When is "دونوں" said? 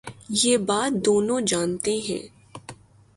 1.05-1.41